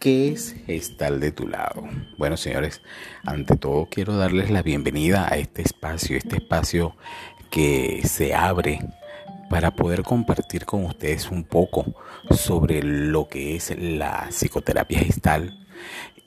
¿Qué 0.00 0.28
es 0.28 0.56
estar 0.66 1.18
de 1.18 1.30
tu 1.30 1.46
lado? 1.46 1.86
Bueno, 2.16 2.38
señores, 2.38 2.80
ante 3.22 3.58
todo 3.58 3.86
quiero 3.90 4.16
darles 4.16 4.48
la 4.48 4.62
bienvenida 4.62 5.28
a 5.30 5.36
este 5.36 5.60
espacio, 5.60 6.16
este 6.16 6.36
espacio 6.36 6.96
que 7.50 8.00
se 8.08 8.34
abre 8.34 8.80
para 9.50 9.72
poder 9.72 10.02
compartir 10.02 10.64
con 10.64 10.86
ustedes 10.86 11.30
un 11.30 11.44
poco 11.44 11.84
sobre 12.30 12.82
lo 12.82 13.28
que 13.28 13.56
es 13.56 13.78
la 13.78 14.28
psicoterapia 14.30 15.00
gestal 15.00 15.68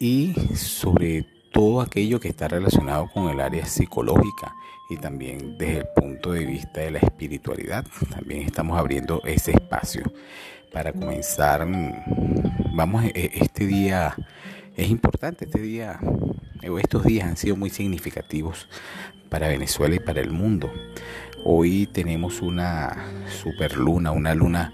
y 0.00 0.34
sobre 0.56 1.24
todo 1.52 1.80
aquello 1.80 2.18
que 2.18 2.26
está 2.26 2.48
relacionado 2.48 3.08
con 3.14 3.28
el 3.28 3.40
área 3.40 3.66
psicológica 3.66 4.52
y 4.90 4.96
también 4.96 5.56
desde 5.56 5.78
el 5.78 5.86
punto 5.94 6.32
de 6.32 6.44
vista 6.44 6.80
de 6.80 6.90
la 6.90 6.98
espiritualidad. 6.98 7.86
También 8.10 8.42
estamos 8.42 8.78
abriendo 8.78 9.22
ese 9.24 9.52
espacio. 9.52 10.02
Para 10.72 10.92
comenzar, 10.92 11.66
vamos, 12.74 13.04
e, 13.04 13.30
este 13.34 13.66
día 13.66 14.14
es 14.76 14.90
importante, 14.90 15.44
este 15.46 15.60
día, 15.60 15.98
estos 16.62 17.04
días 17.04 17.28
han 17.28 17.36
sido 17.36 17.56
muy 17.56 17.70
significativos 17.70 18.68
para 19.28 19.48
Venezuela 19.48 19.94
y 19.94 20.00
para 20.00 20.20
el 20.20 20.30
mundo. 20.30 20.70
Hoy 21.44 21.86
tenemos 21.86 22.42
una 22.42 22.96
super 23.28 23.76
luna, 23.76 24.10
una 24.10 24.34
luna 24.34 24.72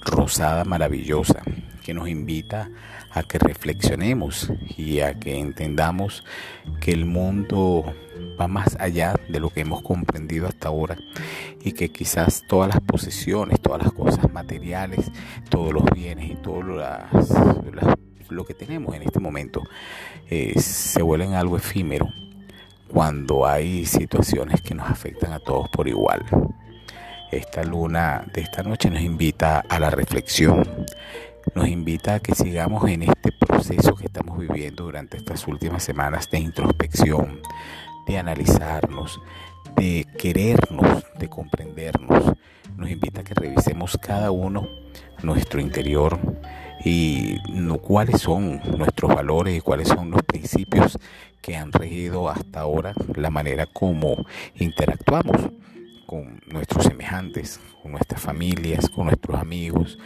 rosada 0.00 0.64
maravillosa 0.64 1.42
que 1.84 1.94
nos 1.94 2.08
invita 2.08 2.70
a 3.10 3.22
que 3.22 3.38
reflexionemos 3.38 4.50
y 4.76 5.00
a 5.00 5.18
que 5.18 5.38
entendamos 5.38 6.24
que 6.80 6.92
el 6.92 7.04
mundo 7.04 7.94
va 8.40 8.48
más 8.48 8.76
allá 8.80 9.14
de 9.28 9.40
lo 9.40 9.50
que 9.50 9.60
hemos 9.60 9.82
comprendido 9.82 10.46
hasta 10.46 10.68
ahora 10.68 10.96
y 11.62 11.72
que 11.72 11.90
quizás 11.90 12.42
todas 12.48 12.68
las 12.68 12.80
posesiones, 12.80 13.60
todas 13.60 13.82
las 13.82 13.92
cosas 13.92 14.32
materiales, 14.32 15.10
todos 15.48 15.72
los 15.72 15.84
bienes 15.92 16.30
y 16.30 16.34
todo 16.36 16.62
lo 16.62 18.44
que 18.44 18.54
tenemos 18.54 18.94
en 18.94 19.02
este 19.02 19.18
momento 19.20 19.62
eh, 20.28 20.58
se 20.58 21.02
vuelven 21.02 21.34
algo 21.34 21.56
efímero 21.56 22.08
cuando 22.88 23.46
hay 23.46 23.86
situaciones 23.86 24.62
que 24.62 24.74
nos 24.74 24.88
afectan 24.88 25.32
a 25.32 25.38
todos 25.38 25.68
por 25.68 25.86
igual. 25.88 26.24
Esta 27.30 27.62
luna 27.62 28.24
de 28.32 28.40
esta 28.40 28.62
noche 28.62 28.90
nos 28.90 29.02
invita 29.02 29.60
a 29.68 29.78
la 29.78 29.90
reflexión, 29.90 30.86
nos 31.54 31.68
invita 31.68 32.14
a 32.14 32.20
que 32.20 32.34
sigamos 32.34 32.88
en 32.88 33.04
este 33.04 33.30
proceso 33.32 33.94
que 33.94 34.06
estamos 34.06 34.38
viviendo 34.38 34.84
durante 34.84 35.16
estas 35.16 35.46
últimas 35.46 35.84
semanas 35.84 36.28
de 36.30 36.40
introspección, 36.40 37.40
de 38.06 38.18
analizarnos, 38.18 39.20
de 39.76 40.06
querernos, 40.18 41.04
de 41.18 41.28
comprendernos. 41.28 42.32
Nos 42.76 42.90
invita 42.90 43.20
a 43.20 43.24
que 43.24 43.34
revisemos 43.34 43.98
cada 44.00 44.30
uno 44.30 44.68
nuestro 45.22 45.60
interior 45.60 46.18
y 46.84 47.38
cuáles 47.82 48.20
son 48.20 48.60
nuestros 48.78 49.14
valores 49.14 49.56
y 49.56 49.60
cuáles 49.60 49.88
son 49.88 50.10
los 50.10 50.22
principios 50.22 50.98
que 51.42 51.56
han 51.56 51.72
regido 51.72 52.28
hasta 52.28 52.60
ahora 52.60 52.94
la 53.16 53.30
manera 53.30 53.66
como 53.66 54.24
interactuamos 54.54 55.50
con 56.10 56.40
nuestros 56.46 56.86
semejantes, 56.86 57.60
con 57.80 57.92
nuestras 57.92 58.20
familias, 58.20 58.88
con 58.88 59.04
nuestros 59.04 59.38
amigos, 59.38 59.96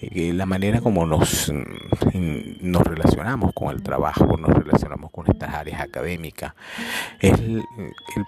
eh, 0.00 0.32
la 0.32 0.44
manera 0.44 0.80
como 0.80 1.06
nos, 1.06 1.52
mm, 1.52 2.68
nos 2.68 2.82
relacionamos 2.82 3.52
con 3.54 3.72
el 3.72 3.80
trabajo, 3.80 4.36
nos 4.36 4.50
relacionamos 4.50 5.12
con 5.12 5.30
estas 5.30 5.54
áreas 5.54 5.80
académicas, 5.80 6.54
es 7.20 7.38
el, 7.38 7.62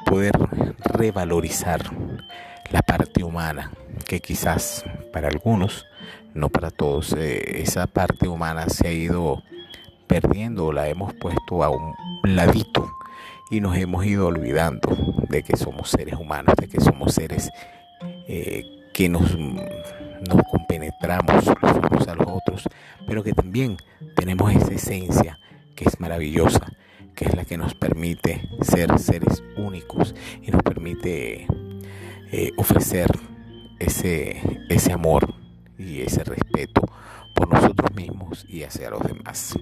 poder 0.06 0.38
revalorizar 0.84 1.80
la 2.70 2.82
parte 2.82 3.24
humana, 3.24 3.72
que 4.06 4.20
quizás 4.20 4.84
para 5.12 5.26
algunos, 5.26 5.86
no 6.34 6.50
para 6.50 6.70
todos, 6.70 7.14
eh, 7.18 7.62
esa 7.62 7.88
parte 7.88 8.28
humana 8.28 8.68
se 8.68 8.86
ha 8.86 8.92
ido 8.92 9.42
perdiendo, 10.06 10.72
la 10.72 10.88
hemos 10.88 11.12
puesto 11.14 11.64
a 11.64 11.70
un 11.70 11.96
ladito 12.22 12.88
y 13.50 13.60
nos 13.60 13.76
hemos 13.76 14.04
ido 14.06 14.26
olvidando 14.26 14.96
de 15.28 15.42
que 15.42 15.56
somos 15.56 15.90
seres 15.90 16.14
humanos, 16.14 16.54
de 16.60 16.68
que 16.68 16.80
somos 16.80 17.14
seres 17.14 17.50
eh, 18.28 18.64
que 18.92 19.08
nos, 19.08 19.36
nos 19.36 20.42
compenetramos 20.50 21.44
los 21.60 21.76
unos 21.76 22.08
a 22.08 22.14
los 22.14 22.26
otros, 22.28 22.68
pero 23.06 23.22
que 23.22 23.32
también 23.32 23.76
tenemos 24.16 24.54
esa 24.54 24.72
esencia 24.72 25.38
que 25.74 25.84
es 25.84 26.00
maravillosa, 26.00 26.66
que 27.14 27.26
es 27.26 27.34
la 27.34 27.44
que 27.44 27.56
nos 27.56 27.74
permite 27.74 28.48
ser 28.62 28.98
seres 28.98 29.42
únicos 29.56 30.14
y 30.42 30.50
nos 30.50 30.62
permite 30.62 31.46
eh, 32.32 32.52
ofrecer 32.56 33.08
ese, 33.78 34.40
ese 34.68 34.92
amor 34.92 35.34
y 35.78 36.00
ese 36.00 36.24
respeto 36.24 36.82
por 37.34 37.52
nosotros 37.52 37.94
mismos 37.94 38.44
y 38.48 38.62
hacia 38.62 38.90
los 38.90 39.02
demás. 39.02 39.54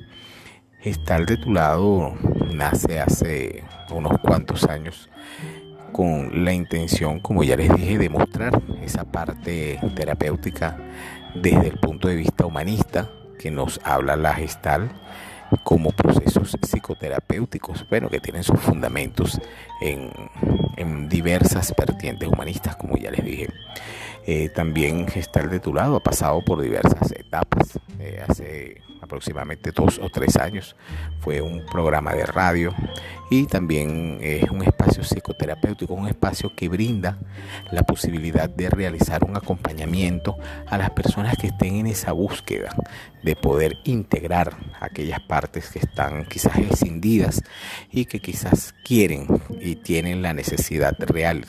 Estar 0.84 1.24
de 1.26 1.36
tu 1.36 1.52
lado 1.52 2.14
nace 2.52 2.98
hace 2.98 3.62
unos 3.90 4.18
cuantos 4.18 4.64
años 4.64 5.08
con 5.92 6.44
la 6.44 6.52
intención, 6.52 7.20
como 7.20 7.44
ya 7.44 7.56
les 7.56 7.72
dije, 7.72 7.98
de 7.98 8.08
mostrar 8.08 8.60
esa 8.82 9.04
parte 9.04 9.78
terapéutica 9.94 10.76
desde 11.36 11.68
el 11.68 11.78
punto 11.78 12.08
de 12.08 12.16
vista 12.16 12.46
humanista 12.46 13.10
que 13.38 13.52
nos 13.52 13.80
habla 13.84 14.16
la 14.16 14.34
gestal 14.34 14.90
como 15.62 15.90
procesos 15.92 16.56
psicoterapéuticos, 16.60 17.86
bueno, 17.88 18.08
que 18.08 18.20
tienen 18.20 18.42
sus 18.42 18.58
fundamentos 18.58 19.40
en, 19.80 20.10
diversas 21.08 21.72
vertientes 21.76 22.28
humanistas, 22.28 22.74
como 22.74 22.96
ya 22.96 23.10
les 23.10 23.24
dije. 23.24 23.48
Eh, 24.26 24.48
también 24.50 25.08
Gestal 25.08 25.50
de 25.50 25.60
tu 25.60 25.74
lado 25.74 25.96
ha 25.96 26.00
pasado 26.00 26.42
por 26.42 26.60
diversas 26.60 27.12
etapas. 27.12 27.78
Eh, 27.98 28.22
hace 28.26 28.82
aproximadamente 29.02 29.72
dos 29.72 29.98
o 29.98 30.08
tres 30.08 30.36
años. 30.36 30.76
Fue 31.20 31.40
un 31.42 31.66
programa 31.66 32.14
de 32.14 32.24
radio 32.24 32.72
y 33.30 33.46
también 33.46 34.18
es 34.22 34.48
un 34.50 34.62
espacio 34.62 35.02
psicoterapéutico, 35.02 35.92
un 35.94 36.06
espacio 36.06 36.54
que 36.54 36.68
brinda 36.68 37.18
la 37.72 37.82
posibilidad 37.82 38.48
de 38.48 38.70
realizar 38.70 39.24
un 39.24 39.36
acompañamiento 39.36 40.36
a 40.66 40.78
las 40.78 40.90
personas 40.90 41.36
que 41.36 41.48
estén 41.48 41.74
en 41.74 41.86
esa 41.88 42.12
búsqueda 42.12 42.74
de 43.22 43.36
poder 43.36 43.78
integrar 43.84 44.56
aquellas 44.80 45.20
partes 45.20 45.70
que 45.70 45.80
están 45.80 46.24
quizás 46.26 46.58
escindidas 46.58 47.42
y 47.90 48.04
que 48.04 48.20
quizás 48.20 48.74
quieren 48.84 49.26
y 49.60 49.76
tienen 49.76 50.22
la 50.22 50.32
necesidad 50.32 50.96
real 51.00 51.44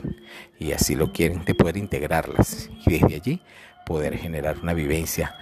y 0.60 0.72
así 0.72 0.96
lo 0.96 1.12
quieren 1.12 1.44
de 1.46 1.56
poder 1.56 1.78
integrarlas 1.78 2.63
y 2.86 3.00
desde 3.00 3.16
allí 3.16 3.42
poder 3.86 4.18
generar 4.18 4.58
una 4.60 4.74
vivencia 4.74 5.36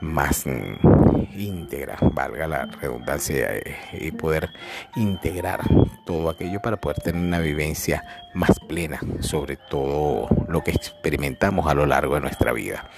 más 0.00 0.46
mm, 0.46 1.38
íntegra, 1.38 1.96
valga 2.12 2.46
la 2.46 2.66
redundancia, 2.66 3.56
eh, 3.56 3.76
y 3.92 4.10
poder 4.10 4.50
integrar 4.96 5.60
todo 6.04 6.28
aquello 6.30 6.60
para 6.60 6.76
poder 6.76 6.98
tener 7.00 7.22
una 7.22 7.38
vivencia 7.38 8.04
más 8.34 8.58
plena 8.60 9.00
sobre 9.20 9.56
todo 9.56 10.28
lo 10.48 10.62
que 10.62 10.72
experimentamos 10.72 11.66
a 11.66 11.74
lo 11.74 11.86
largo 11.86 12.14
de 12.14 12.20
nuestra 12.20 12.52
vida. 12.52 12.88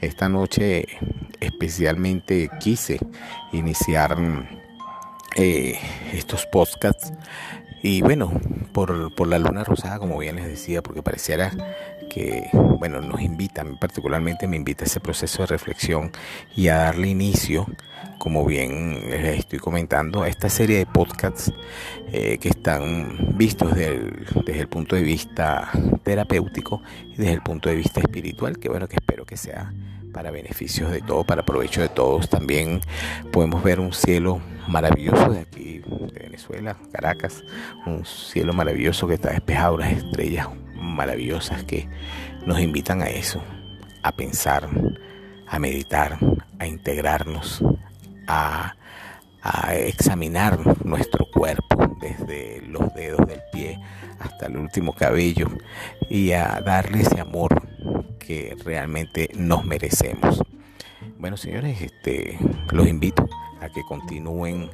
Esta 0.00 0.28
noche 0.28 0.86
especialmente 1.40 2.50
quise 2.60 2.98
iniciar 3.52 4.18
mm, 4.18 4.48
eh, 5.36 5.78
estos 6.12 6.46
podcasts 6.46 7.12
y 7.82 8.00
bueno, 8.00 8.32
por, 8.72 9.14
por 9.14 9.28
la 9.28 9.38
luna 9.38 9.62
rosada, 9.62 9.98
como 9.98 10.16
bien 10.16 10.36
les 10.36 10.46
decía, 10.46 10.82
porque 10.82 11.02
pareciera 11.02 11.52
que, 12.14 12.48
bueno, 12.52 13.00
nos 13.00 13.20
invita, 13.20 13.64
particularmente 13.80 14.46
me 14.46 14.56
invita 14.56 14.84
a 14.84 14.86
ese 14.86 15.00
proceso 15.00 15.42
de 15.42 15.46
reflexión 15.46 16.12
y 16.54 16.68
a 16.68 16.76
darle 16.76 17.08
inicio, 17.08 17.66
como 18.18 18.46
bien 18.46 19.10
les 19.10 19.40
estoy 19.40 19.58
comentando, 19.58 20.22
a 20.22 20.28
esta 20.28 20.48
serie 20.48 20.78
de 20.78 20.86
podcasts 20.86 21.52
eh, 22.12 22.38
que 22.38 22.50
están 22.50 23.34
vistos 23.36 23.74
desde 23.74 24.60
el, 24.60 24.68
punto 24.68 24.94
de 24.94 25.02
vista 25.02 25.72
terapéutico 26.04 26.82
y 27.04 27.16
desde 27.16 27.32
el 27.32 27.42
punto 27.42 27.68
de 27.68 27.74
vista 27.74 27.98
espiritual, 27.98 28.58
que 28.60 28.68
bueno, 28.68 28.86
que 28.86 28.94
espero 28.94 29.26
que 29.26 29.36
sea 29.36 29.72
para 30.12 30.30
beneficios 30.30 30.92
de 30.92 31.00
todos, 31.00 31.26
para 31.26 31.44
provecho 31.44 31.80
de 31.80 31.88
todos. 31.88 32.30
También 32.30 32.80
podemos 33.32 33.60
ver 33.64 33.80
un 33.80 33.92
cielo 33.92 34.40
maravilloso 34.68 35.32
de 35.32 35.40
aquí, 35.40 35.82
de 36.12 36.20
Venezuela, 36.20 36.76
Caracas, 36.92 37.42
un 37.86 38.04
cielo 38.04 38.52
maravilloso 38.52 39.08
que 39.08 39.14
está 39.14 39.30
despejado, 39.30 39.78
las 39.78 39.92
estrellas 39.92 40.46
maravillosas 40.84 41.64
que 41.64 41.88
nos 42.46 42.60
invitan 42.60 43.02
a 43.02 43.06
eso, 43.06 43.42
a 44.02 44.12
pensar, 44.12 44.68
a 45.46 45.58
meditar, 45.58 46.18
a 46.58 46.66
integrarnos, 46.66 47.62
a, 48.26 48.74
examinar 49.72 50.58
nuestro 50.86 51.26
cuerpo 51.30 51.98
desde 52.00 52.62
los 52.62 52.94
dedos 52.94 53.26
del 53.26 53.42
pie 53.52 53.78
hasta 54.18 54.46
el 54.46 54.56
último 54.56 54.94
cabello 54.94 55.48
y 56.08 56.32
a 56.32 56.62
darle 56.64 57.02
ese 57.02 57.20
amor 57.20 57.62
que 58.18 58.56
realmente 58.64 59.28
nos 59.34 59.66
merecemos. 59.66 60.42
Bueno, 61.18 61.36
señores, 61.36 61.82
este, 61.82 62.38
los 62.72 62.88
invito 62.88 63.28
a 63.60 63.68
que 63.68 63.82
continúen 63.82 64.70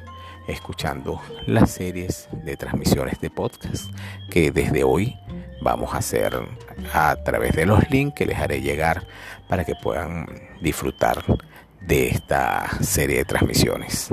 escuchando 0.47 1.21
las 1.47 1.71
series 1.71 2.29
de 2.45 2.57
transmisiones 2.57 3.19
de 3.19 3.29
podcast 3.29 3.93
que 4.29 4.51
desde 4.51 4.83
hoy 4.83 5.15
vamos 5.61 5.93
a 5.93 5.97
hacer 5.97 6.37
a 6.93 7.15
través 7.23 7.55
de 7.55 7.65
los 7.65 7.89
links 7.89 8.15
que 8.15 8.25
les 8.25 8.37
haré 8.37 8.61
llegar 8.61 9.05
para 9.47 9.63
que 9.63 9.75
puedan 9.75 10.27
disfrutar 10.61 11.23
de 11.81 12.09
esta 12.09 12.67
serie 12.81 13.17
de 13.17 13.25
transmisiones. 13.25 14.09